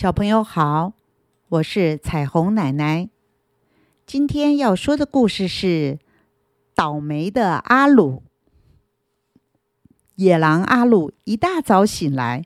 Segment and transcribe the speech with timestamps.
[0.00, 0.92] 小朋友好，
[1.48, 3.08] 我是彩虹奶奶。
[4.06, 5.98] 今天要说的故事是
[6.72, 8.22] 倒霉的阿鲁。
[10.14, 12.44] 野狼阿鲁一大早醒来，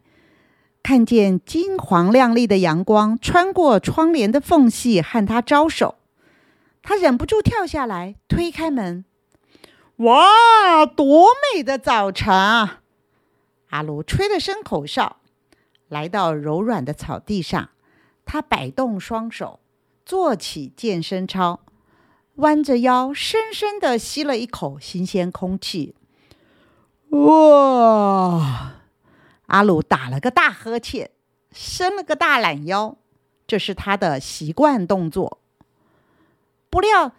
[0.83, 5.96] 看见金黄亮丽的阳光穿过窗帘的缝隙和他招手，
[6.82, 9.05] 他忍不住跳下来，推开门。
[9.96, 12.80] 哇，多美的早晨啊！
[13.69, 15.19] 阿鲁吹了声口哨，
[15.93, 17.68] 来到柔软的草地上，
[18.25, 19.61] 他摆动双手，
[20.07, 21.61] 做起健身操，
[22.36, 25.94] 弯着腰，深深的吸了一口新鲜空气。
[27.11, 28.76] 哇！
[29.48, 31.11] 阿鲁打了个大呵欠，
[31.53, 32.97] 伸了个大懒腰，
[33.47, 35.41] 这是他的习惯动作。
[36.70, 37.12] 不料，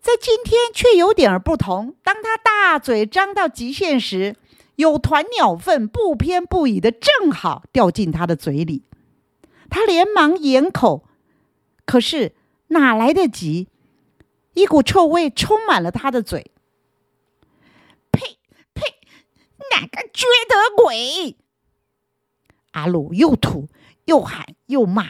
[0.00, 1.94] 在今天却有点不同。
[2.02, 4.34] 当他大嘴张到极限时，
[4.78, 8.84] 有团鸟粪不偏不倚的正好掉进他的嘴里，
[9.68, 11.04] 他连忙掩口，
[11.84, 12.34] 可是
[12.68, 13.68] 哪来得及？
[14.54, 16.52] 一股臭味充满了他的嘴。
[18.12, 18.38] 呸
[18.72, 18.82] 呸！
[19.72, 21.36] 哪个缺德鬼！
[22.70, 23.68] 阿鲁又吐
[24.04, 25.06] 又喊又骂，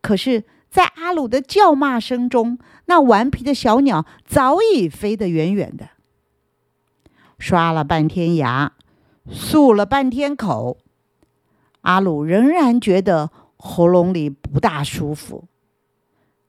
[0.00, 0.44] 可是。
[0.70, 5.90] 在阿鲁的叫骂声中，那顽皮的小鸟早已飞得远远的。
[7.44, 8.72] 刷了半天牙，
[9.30, 10.78] 漱了半天口，
[11.82, 15.44] 阿鲁仍然觉得喉咙里不大舒服。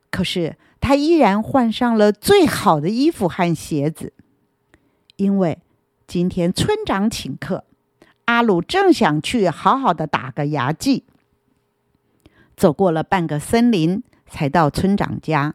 [0.10, 4.14] 可是他依然换上了最好的衣服和鞋子，
[5.18, 5.60] 因为
[6.08, 7.66] 今天村长请客，
[8.24, 11.04] 阿鲁正想去好好的打个牙祭。
[12.56, 14.02] 走过了半个森林。
[14.28, 15.54] 才到村长家，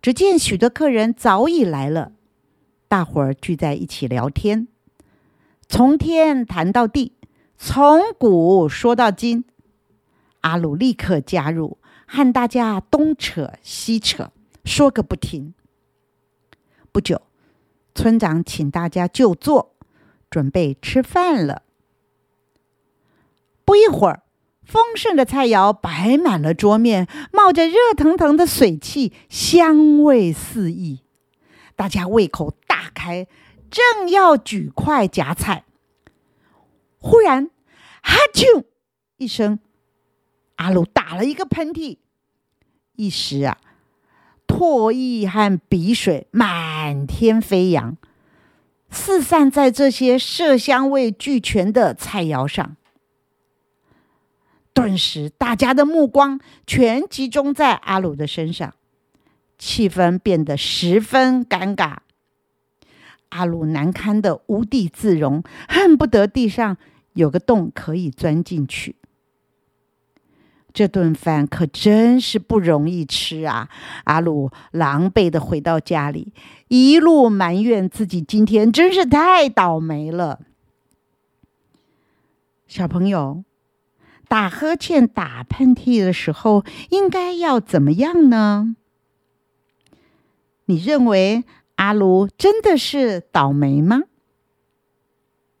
[0.00, 2.12] 只见许多客人早已来了，
[2.92, 4.68] 大伙儿聚在一起聊天，
[5.66, 7.12] 从天谈到地，
[7.56, 9.46] 从古说到今。
[10.42, 14.30] 阿鲁立刻加入，和大家东扯西扯，
[14.66, 15.54] 说个不停。
[16.92, 17.22] 不久，
[17.94, 19.74] 村长请大家就坐，
[20.28, 21.62] 准备吃饭了。
[23.64, 24.22] 不一会儿。
[24.62, 31.00] 丰盛的菜肴摆满了桌面，冒着热腾腾的水汽，香味四溢。
[31.76, 33.26] 大家胃口大开，
[33.70, 35.64] 正要举筷夹菜，
[36.98, 37.50] 忽然
[38.02, 38.64] “哈啾”
[39.16, 39.58] 一声，
[40.56, 41.98] 阿鲁打了一个喷嚏，
[42.96, 43.58] 一时啊，
[44.46, 47.96] 唾液和鼻水满天飞扬，
[48.90, 52.76] 四散在这些色香味俱全的菜肴上。
[54.74, 58.74] 顿时，大家的目光全集中在阿鲁的身上，
[59.58, 61.96] 气氛变得十分尴尬。
[63.30, 66.76] 阿鲁难堪的无地自容，恨不得地上
[67.14, 68.96] 有个洞可以钻进去。
[70.72, 73.68] 这顿饭可真是不容易吃啊！
[74.04, 76.32] 阿鲁狼狈的回到家里，
[76.68, 80.40] 一路埋怨自己今天真是太倒霉了。
[82.66, 83.44] 小朋友。
[84.28, 88.76] 打呵欠、打喷嚏的时候，应该要怎么样呢？
[90.72, 91.44] 你认为
[91.74, 94.04] 阿卢真的是倒霉吗？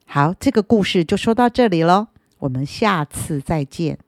[0.06, 2.06] 好，这个故事就说到这里喽，
[2.38, 3.98] 我们下次再见。